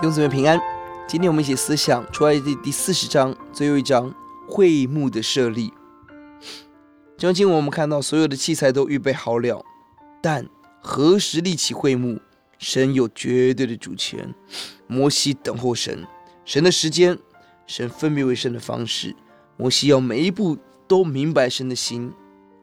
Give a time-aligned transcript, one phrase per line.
[0.00, 0.60] 弟兄姊妹平安。
[1.08, 4.14] 今天我们一起思想出埃及第四十章最后一章
[4.46, 5.72] 会幕的设立。
[7.16, 9.60] 这章经文我们看到所有的器材都预备好了，
[10.22, 10.48] 但
[10.80, 12.20] 何时立起会幕，
[12.58, 14.32] 神有绝对的主权。
[14.86, 16.06] 摩西等候神，
[16.44, 17.18] 神的时间，
[17.66, 19.16] 神分别为圣的方式。
[19.56, 20.56] 摩西要每一步
[20.86, 22.12] 都明白神的心，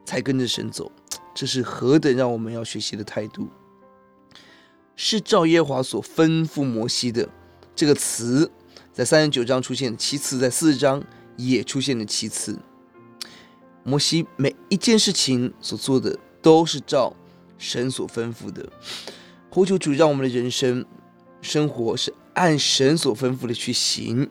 [0.06, 0.90] 才跟着神走。
[1.34, 3.46] 这是何等让我们要学习的态度！
[4.96, 7.28] 是照耶华所吩咐摩西的
[7.74, 8.50] 这个词，
[8.92, 11.04] 在三十九章出现七次，在四十章
[11.36, 12.58] 也出现了七次。
[13.84, 17.14] 摩西每一件事情所做的都是照
[17.58, 18.66] 神所吩咐的。
[19.50, 20.84] 呼求主，让我们的人生
[21.40, 24.28] 生活是按神所吩咐的去行，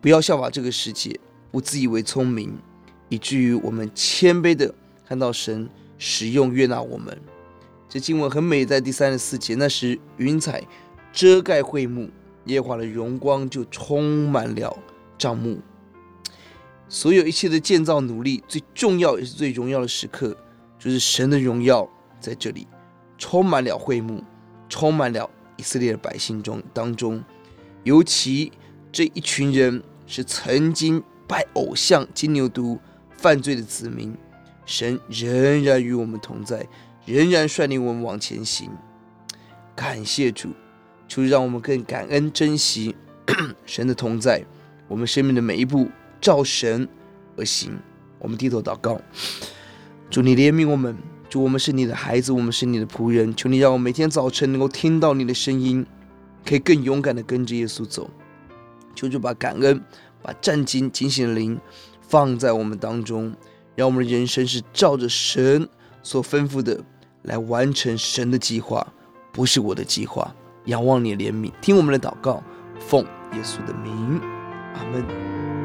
[0.00, 1.18] 不要效法这个世界，
[1.50, 2.56] 不自以为聪明，
[3.08, 4.72] 以至于我们谦卑的
[5.08, 5.68] 看到神
[5.98, 7.18] 使用悦纳我们。
[7.92, 10.66] 这经文很美，在第三十四节，那时云彩
[11.12, 12.08] 遮盖会幕，
[12.46, 14.74] 耶和华的荣光就充满了
[15.18, 15.60] 帐幕。
[16.88, 20.34] 所有一切的建造努力，最重要也是最荣耀的时刻，
[20.78, 21.86] 就是神的荣耀
[22.18, 22.66] 在这里
[23.18, 24.24] 充满了会幕，
[24.70, 27.22] 充满了以色列的百姓中当中。
[27.84, 28.50] 尤其
[28.90, 32.78] 这一群人是曾经拜偶像、金牛犊
[33.18, 34.16] 犯罪的子民，
[34.64, 36.66] 神仍然与我们同在。
[37.04, 38.70] 仍然率领我们往前行，
[39.74, 40.50] 感谢主，
[41.08, 42.94] 求让我们更感恩珍惜
[43.66, 44.44] 神的同在。
[44.88, 45.88] 我们生命的每一步
[46.20, 46.86] 照神
[47.36, 47.78] 而行。
[48.18, 49.00] 我们低头祷告，
[50.08, 50.96] 主你怜悯我们，
[51.28, 53.34] 主我们是你的孩子，我们是你的仆人。
[53.34, 55.84] 求你让我每天早晨能够听到你的声音，
[56.46, 58.08] 可以更勇敢的跟着耶稣走。
[58.94, 59.82] 求主把感恩、
[60.22, 61.58] 把战兢警醒的灵
[62.00, 63.34] 放在我们当中，
[63.74, 65.68] 让我们的人生是照着神
[66.04, 66.84] 所吩咐的。
[67.22, 68.86] 来完成神的计划，
[69.32, 70.34] 不是我的计划。
[70.66, 72.42] 仰望你怜悯，听我们的祷告，
[72.78, 74.20] 奉耶稣的名，
[74.74, 75.61] 阿门。